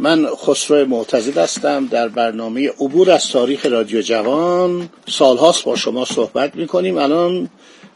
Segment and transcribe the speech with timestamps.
[0.00, 1.86] من خسرو معتزد هستم.
[1.86, 6.98] در برنامه عبور از تاریخ رادیو جوان سالهاست با شما صحبت می‌کنیم.
[6.98, 7.48] الان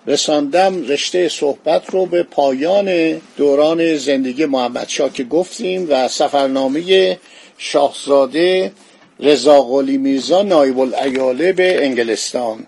[0.06, 7.18] رساندم رشته صحبت رو به پایان دوران زندگی محمد شا که گفتیم و سفرنامه
[7.58, 8.72] شاهزاده
[9.20, 12.66] رضا قلی میرزا نایب الایاله به انگلستان.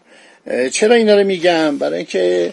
[0.72, 2.52] چرا اینا رو میگم؟ برای اینکه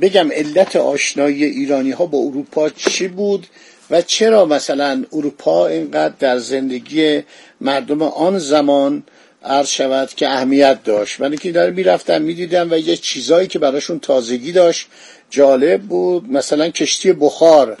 [0.00, 3.46] بگم علت آشنایی ایرانی ها با اروپا چی بود؟
[3.90, 7.22] و چرا مثلا اروپا اینقدر در زندگی
[7.60, 9.02] مردم آن زمان
[9.44, 14.00] عرض شود که اهمیت داشت؟ من که داره می‌رفتم می‌دیدم و یه چیزایی که براشون
[14.00, 14.86] تازگی داشت
[15.30, 16.32] جالب بود.
[16.32, 17.76] مثلا کشتی بخار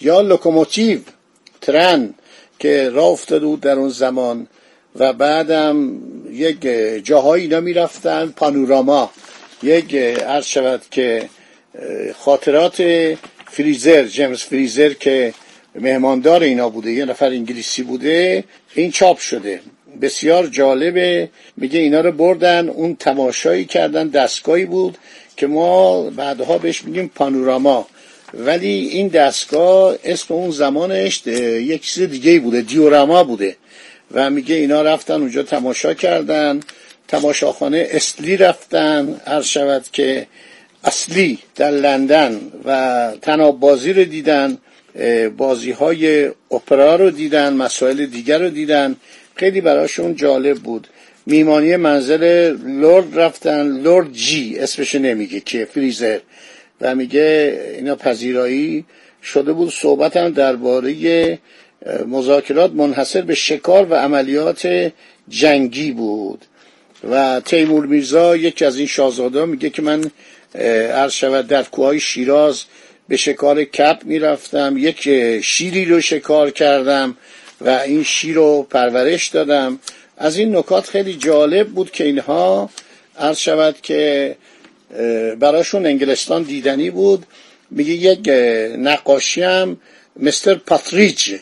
[0.00, 0.98] یا لوکوموتیو
[1.60, 2.14] ترن
[2.58, 4.46] که راه افتاده بود در اون زمان
[4.96, 5.98] و بعدم
[6.30, 6.60] یک
[7.04, 9.10] جاهایی اینا می‌رفتن پانوراما.
[9.62, 11.28] یک عرض شود که
[12.18, 12.82] خاطرات
[13.50, 15.34] فریزر جیمز فریزر که
[15.74, 19.60] مهماندار اینا بوده یه نفر انگلیسی بوده این چاپ شده.
[20.02, 21.28] بسیار جالبه.
[21.56, 24.98] میگه اینا رو بردن اون تماشایی کردن دستگاهی بود
[25.36, 27.86] که ما بعدها بهش میگیم پانوراما.
[28.34, 33.56] ولی این دستگاه اسم اون زمانش یک چیز دیگه بوده دیوراما بوده.
[34.10, 36.60] و میگه اینا رفتن اونجا تماشا کردن.
[37.08, 39.20] تماشاخانه استلی رفتن.
[39.26, 40.26] عرض شود که
[40.84, 44.58] اصلی در لندن و تناب بازی رو دیدن.
[45.36, 48.96] بازی های اپرا رو دیدن مسائل دیگر رو دیدن.
[49.34, 50.88] خیلی براشون جالب بود.
[51.26, 53.82] میمانی منزل لورد رفتن.
[53.82, 56.18] لورد جی اسمش نمیگه که فریزر.
[56.80, 58.84] و میگه اینا پذیرایی
[59.22, 59.72] شده بود.
[59.72, 61.38] صحبت هم درباره
[62.06, 64.92] مذاکرات منحصر به شکار و عملیات
[65.28, 66.44] جنگی بود.
[67.10, 70.10] و تیمور میرزا یکی از این شاهزاده میگه که من
[70.94, 72.64] عرض شود در کوههای شیراز
[73.08, 74.74] به شکار کپ می‌رفتم.
[74.78, 75.08] یک
[75.40, 77.16] شیری رو شکار کردم
[77.60, 79.78] و این شیر رو پرورش دادم.
[80.16, 82.70] از این نکات خیلی جالب بود که اینها
[83.18, 84.36] عرض شود که
[85.38, 87.26] براشون انگلستان دیدنی بود.
[87.70, 88.28] میگه یک
[88.78, 89.76] نقاشی هم
[90.20, 91.34] مستر پاتریج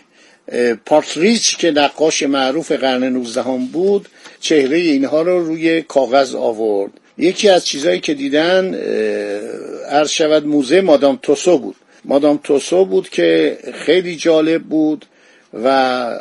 [0.87, 3.43] پاتریج که نقاش معروف قرن 19
[3.73, 4.09] بود
[4.41, 6.93] چهره اینها رو روی کاغذ آورد.
[7.21, 8.75] یکی از چیزهایی که دیدن
[9.89, 11.77] عرض شود موزه مادام توسو بود.
[12.05, 15.07] مادام توسو بود که خیلی جالب بود
[15.53, 15.69] و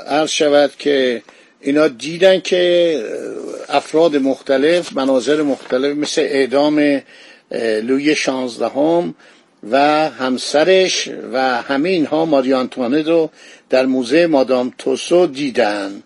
[0.08, 1.22] عرض شود که
[1.62, 3.04] اینا دیدن که
[3.70, 7.02] افراد مختلف مناظر مختلف مثل اعدام
[7.84, 9.16] لوی شانزدهم
[9.72, 9.80] و
[10.10, 13.30] همسرش و همه اینها ماری آنتوانه رو
[13.70, 16.04] در موزه مادام توسو دیدن.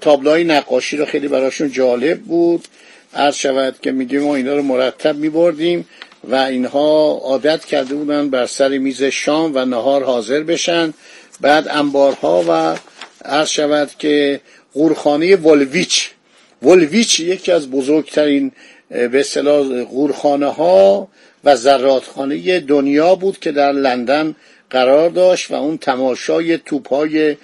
[0.00, 2.68] تابلوهای نقاشی رو خیلی براشون جالب بود.
[3.14, 5.88] عرض شود که میگیم ما اینا رو مرتب میبردیم
[6.24, 10.94] و اینها عادت کرده بودن بر سر میز شام و نهار حاضر بشن.
[11.40, 12.76] بعد انبارها و
[13.24, 14.40] عرض شود که
[14.74, 16.10] قورخانه ولویچ.
[16.62, 18.52] ولویچ یکی از بزرگترین
[18.88, 21.08] به اصطلاح قورخانه ها
[21.44, 24.36] و زراتخانه دنیا بود که در لندن
[24.70, 27.36] قرار داشت و اون تماشای توپ های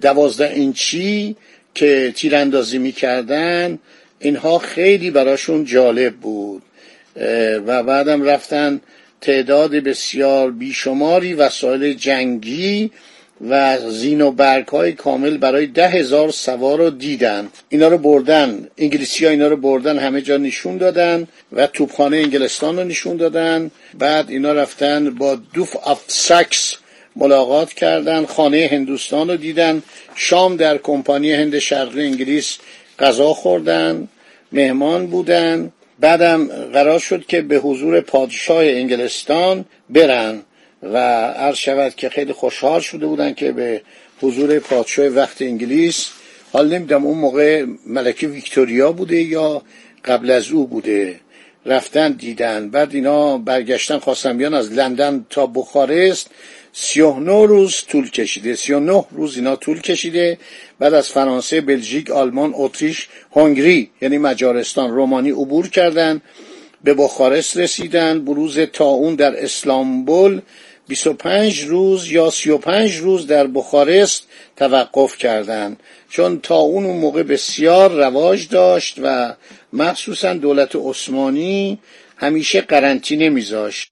[0.00, 1.36] دوازده اینچی
[1.74, 3.78] که تیراندازی می‌کردن
[4.22, 6.62] اینها خیلی براشون جالب بود
[7.66, 8.80] و بعدم رفتن
[9.20, 12.90] تعداد بسیار بیشماری وسایل جنگی
[13.48, 17.48] و زین و برگ های کامل برای ده هزار سوار رو دیدن.
[17.68, 18.68] اینا رو بردن.
[18.78, 23.70] انگلیسی ها اینا رو بردن همه جا نشون دادن و توپخانه انگلستان رو نشون دادن.
[23.98, 26.76] بعد اینا رفتن با دوف اف سکس
[27.16, 29.82] ملاقات کردن خانه هندوستان رو دیدن.
[30.14, 32.58] شام در کمپانی هند شرقی انگلیس
[32.98, 34.08] غذا خوردن
[34.52, 35.72] مهمان بودن.
[36.00, 40.40] بعدم قرار شد که به حضور پادشاه انگلستان برن
[40.82, 40.96] و
[41.30, 43.82] عرض شود که خیلی خوشحال شده بودن که به
[44.20, 46.08] حضور پادشاه وقت انگلیس.
[46.52, 49.62] حال نمیدم اون موقع ملکه ویکتوریا بوده یا
[50.04, 51.20] قبل از او بوده.
[51.66, 52.70] رفتن دیدن.
[52.70, 56.30] بعد اینا برگشتن خواستن بیان از لندن تا بخارست.
[56.72, 58.54] سی روز طول کشیده.
[58.54, 58.72] سی
[59.10, 60.38] روز اینا طول کشیده.
[60.78, 66.20] بعد از فرانسه بلژیک آلمان اتریش هنگری یعنی مجارستان رومانی عبور کردن
[66.84, 68.24] به بخارست رسیدن.
[68.24, 70.40] بروز تاون در اسلامبول
[70.88, 74.22] 25 روز یا 35 روز در بخارست
[74.56, 79.34] توقف کردند چون تا اون موقع بسیار رواج داشت و
[79.72, 81.78] مخصوصا دولت عثمانی
[82.16, 83.91] همیشه قرنطینه میذاشت.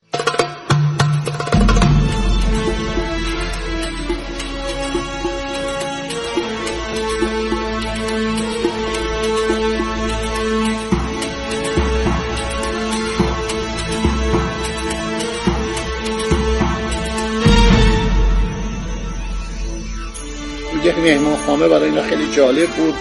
[20.90, 22.94] یک مهمان خانه برای اینا خیلی جالب بود.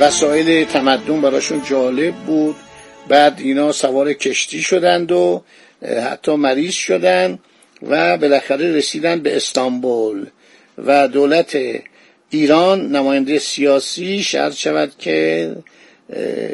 [0.00, 2.56] وسایل تمدن براشون جالب بود.
[3.08, 5.42] بعد اینا سوار کشتی شدند و
[6.10, 7.38] حتی مریض شدند
[7.82, 10.26] و بالاخره رسیدن به استانبول
[10.86, 11.58] و دولت
[12.30, 15.50] ایران نماینده سیاسی شرط شود که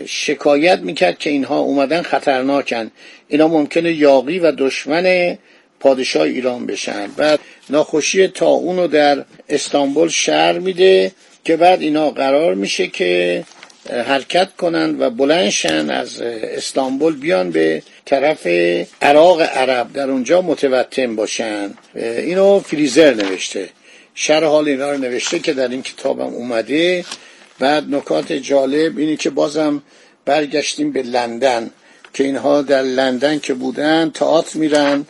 [0.06, 2.90] شکایت می‌کرد که اینها اومدن خطرناکن.
[3.28, 5.38] اینا ممکنه یاقی و دشمن
[5.80, 7.06] پادشاه ایران بشن.
[7.16, 7.40] بعد
[7.70, 11.12] ناخوشی تا اونو در استانبول شهر میده
[11.44, 13.44] که بعد اینا قرار میشه که
[13.90, 18.46] حرکت کنند و بلندشن از استانبول بیان به طرف
[19.02, 21.74] عراق عرب در اونجا متوطن باشن.
[21.94, 23.68] اینو فریزر نوشته.
[24.14, 27.04] شر حال اینا رو نوشته که در این کتابم اومده.
[27.58, 29.82] بعد نکات جالب اینی که بازم
[30.24, 31.70] برگشتیم به لندن
[32.14, 35.06] که اینها در لندن که بودن تئاتر میرن.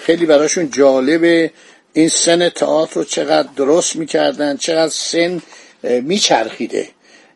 [0.00, 1.50] خیلی براشون جالبه
[1.92, 5.42] این سن تئاتر رو چقدر درست می‌کردن چقدر سن
[5.82, 6.88] میچرخیده.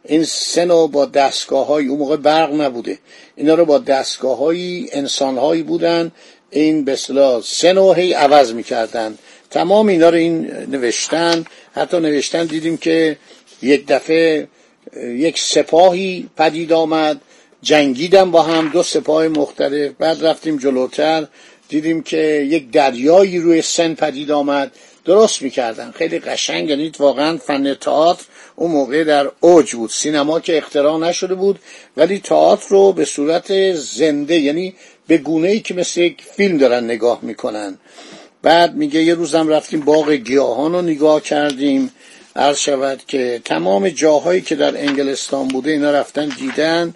[0.04, 2.98] این سن رو با دستگاه های اون موقع برق نبوده.
[3.36, 6.12] اینا رو با دستگاه های انسان هایی بودن.
[6.50, 9.18] این به اصطلاح سن رو هی عوض می‌کردن.
[9.50, 11.44] تمام اینا رو این نوشتن.
[11.72, 13.16] حتی نوشتن دیدیم که
[13.62, 14.48] یک دفعه
[14.96, 17.20] یک سپاهی پدید آمد.
[17.62, 19.92] جنگیدن با هم دو سپاه مختلف.
[19.98, 21.26] بعد رفتیم جلوتر.
[21.70, 22.16] دیدیم که
[22.50, 24.72] یک دریایی روی سن پدید آمد.
[25.04, 25.90] درست می‌کردن.
[25.90, 28.24] خیلی قشنگ یعنی واقعا فن تئاتر
[28.56, 29.90] اون موقع در اوج بود.
[29.90, 31.58] سینما که اختراع نشده بود
[31.96, 34.74] ولی تئاتر رو به صورت زنده یعنی
[35.06, 37.78] به گونه ای که مثل یک فیلم دارن نگاه می‌کنن.
[38.42, 41.90] بعد میگه یه روزم رفتیم باغ گیاهان رو نگاه کردیم.
[42.36, 46.94] عرض شود که تمام جاهایی که در انگلستان بوده اینا رفتن دیدن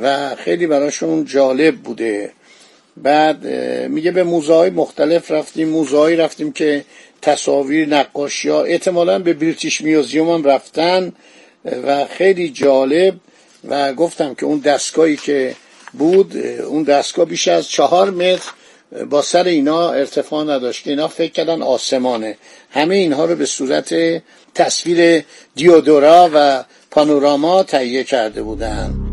[0.00, 2.32] و خیلی براشون جالب بوده.
[2.96, 3.46] بعد
[3.88, 6.84] میگه به موزه های مختلف رفتیم موزه رفتیم که
[7.22, 11.12] تصاویر نقاشی ها احتمالا به بریتیش میوزیوم هم رفتن
[11.86, 13.14] و خیلی جالب.
[13.68, 15.56] و گفتم که اون دستگاهی که
[15.92, 16.36] بود
[16.66, 18.50] اون دستگاه بیش از چهار متر
[19.10, 20.86] با سر اینا ارتفاع نداشت.
[20.86, 22.36] اینا فکر کردن آسمانه.
[22.70, 23.94] همه اینها رو به صورت
[24.54, 25.24] تصویر
[25.54, 29.11] دیودورا و پانوراما تهیه کرده بودند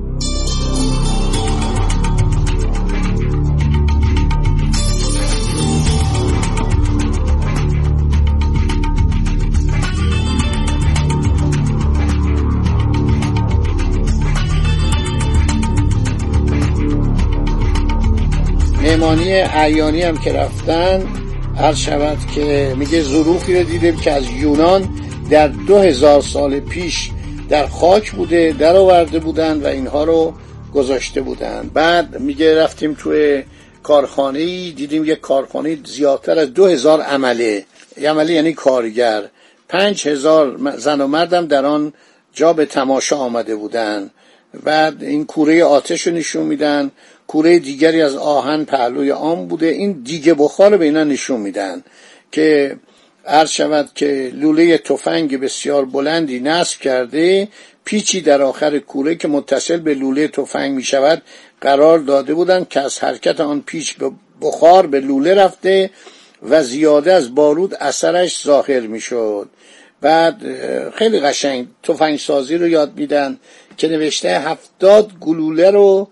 [19.09, 21.07] مهمانی عیانی هم که رفتن
[21.57, 24.89] هر شود که میگه ظروفی رو دیدیم که از یونان
[25.29, 27.09] در دو هزار سال پیش
[27.49, 30.33] در خاک بوده در آورده بودن و اینها رو
[30.73, 31.69] گذاشته بودن.
[31.73, 33.43] بعد میگه رفتیم توی
[33.83, 37.65] کارخانه دیدیم یک کارخانه زیادتر از دو هزار عمله.
[37.97, 39.23] عمله یعنی کارگر.
[39.69, 41.93] پنج هزار زن و مردم در آن
[42.33, 44.09] جا به تماشا آمده بودن.
[44.63, 46.91] بعد این کوره آتش رو نشون میدن.
[47.29, 49.65] کوره دیگری از آهن پهلوی آن بوده.
[49.65, 51.83] این دیگه بخار به اینا نشون میدن
[52.31, 52.75] که
[53.25, 57.47] عرض شود که لوله تفنگ بسیار بلندی نصب کرده
[57.85, 61.21] پیچی در آخر کوره که متصل به لوله تفنگ می شود
[61.61, 65.89] قرار داده بودند که از حرکت آن پیچ به بخار به لوله رفته
[66.49, 69.49] و زیاده از بارود اثرش ظاهر می شد
[70.01, 70.41] بعد
[70.95, 73.39] خیلی قشنگ تفنگ سازی رو یاد میدن
[73.77, 76.09] که نوشته هفتاد گلوله رو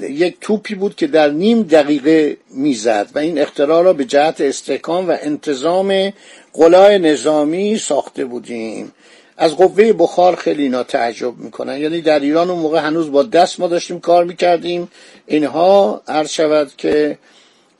[0.00, 5.08] یک توپی بود که در نیم دقیقه می‌زد و این اختراع را به جهت استحکام
[5.08, 6.12] و انتظام
[6.52, 8.92] قلای نظامی ساخته بودیم.
[9.36, 11.78] از قوه بخار خیلی اینا تعجب می‌کنن.
[11.78, 14.88] یعنی در ایران اون موقع هنوز با دست ما داشتیم کار می‌کردیم.
[15.26, 17.18] اینها عرض شود که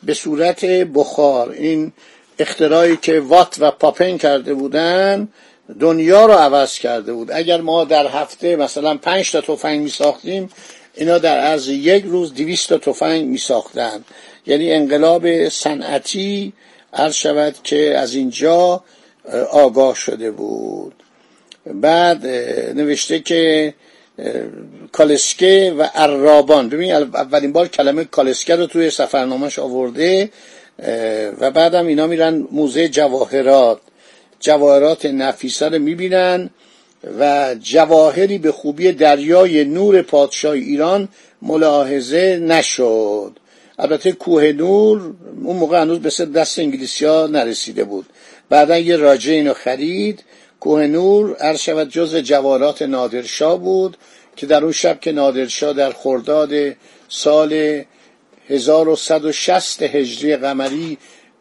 [0.03, 1.93] به صورت بخار این
[2.39, 5.29] اختراعی که وات و پاپن کرده بودن
[5.81, 7.31] دنیا رو عوض کرده بود.
[7.33, 10.49] اگر ما در هفته مثلا پنج تا تفنگ می ساختیم
[10.97, 14.05] اینا در عرض یک روز دویست تا تفنگ می ساختن
[14.47, 16.53] یعنی انقلاب صنعتی
[16.93, 18.85] عرض شود که از اینجا
[19.51, 20.95] آگاه شده بود.
[21.75, 22.27] بعد
[22.75, 23.75] نوشته که
[24.93, 26.69] کالسکه و عرابان.
[26.69, 30.31] ببین اولین بار کلمه کالسکه رو توی سفرنامهش آورده
[31.41, 33.81] و بعدم اینا میرن موزه جواهرات.
[34.41, 36.51] جواهرات نفیسه رو می‌بینن.
[37.19, 41.09] و جواهری به خوبی دریای نور پادشاه ایران
[41.43, 43.39] ملاحظه نشد.
[43.79, 48.07] البته کوه نور اون موقع هنوز به دست انگلیسی ها نرسیده بود.
[48.49, 50.25] بعدا یه راجع اینو خرید.
[50.61, 53.97] کوه نور عرض شود جز جوارات نادرشاه بود
[54.37, 56.51] که در اون شب که نادرشاه در خرداد
[57.09, 57.83] سال
[58.49, 60.99] 1160 هجری قمری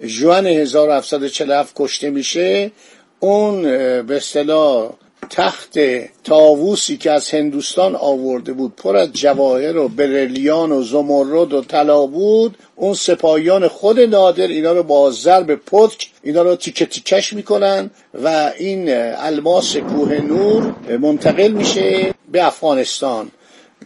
[0.07, 2.71] جوان 1747 کشته میشه
[3.19, 3.61] اون
[4.01, 4.91] به اصطلاح
[5.29, 5.79] تخت
[6.23, 12.05] تاووسی که از هندوستان آورده بود پر از جواهر و برلیان و زمرد و طلا
[12.05, 12.57] بود.
[12.75, 17.89] اون سپاهیان خود نادر اینا رو با ضرب پتک اینا رو تیکه تیکش می‌کنن
[18.23, 18.85] و این
[19.17, 23.31] الماس کوه نور منتقل میشه به افغانستان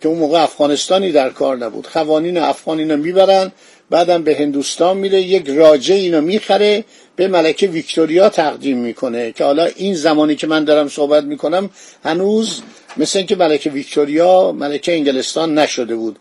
[0.02, 1.88] که اون موقع افغانستانی در کار نبود.
[1.88, 3.52] خوانین افغان اینو می‌برن.
[3.90, 6.84] بعدم به هندوستان میره یک راجه اینو می‌خره
[7.16, 11.70] به ملکه ویکتوریا تقدیم می‌کنه که حالا این زمانی که من دارم صحبت می‌کنم
[12.04, 12.62] هنوز
[12.98, 16.20] مثل اینکه ملکه ویکتوریا ملکه انگلستان نشده بود.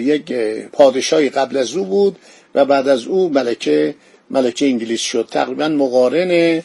[0.00, 0.32] یک
[0.72, 2.16] پادشاهی قبل از او بود
[2.54, 3.94] و بعد از او ملکه
[4.30, 5.28] ملکه انگلیس شد.
[5.30, 6.62] تقریبا مقارن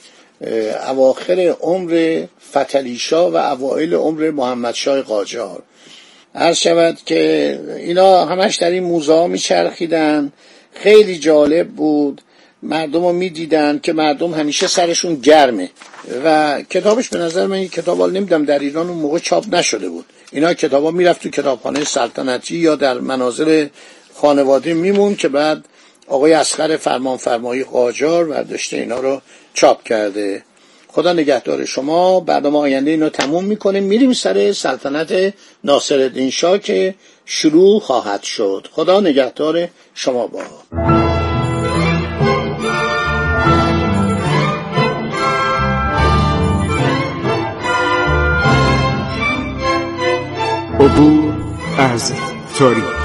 [0.88, 5.64] اواخر عمر فتلیشا و اوائل عمر محمدشاه قاجار.
[6.36, 10.32] عرض شود که اینا همش در این موزه میچرخیدن.
[10.74, 12.22] خیلی جالب بود.
[12.64, 15.70] مردم رو می‌دیدن که مردم همیشه سرشون گرمه.
[16.26, 19.90] و کتابش به نظر من این کتاب حال نمیدم در ایران اون موقع چاپ نشده
[19.90, 20.06] بود.
[20.32, 23.68] اینا کتاب ها می‌رفت تو کتابخانه سلطنتی یا در مناظر
[24.14, 25.66] خانواده میمون که بعد
[26.08, 29.22] آقای اسخر فرمان فرمایی قاجار ورداشته اینا رو
[29.54, 30.44] چاپ کرده.
[30.96, 32.20] خدا نگهدار شما.
[32.20, 35.34] برنامه آینده اینو تموم می‌کنه میریم سر سلطنت
[35.64, 38.68] ناصر شاه که شروع خواهد شد.
[38.72, 40.42] خدا نگهدار شما با.
[50.80, 51.34] عبور
[51.78, 52.14] از
[52.58, 53.05] تاریخ.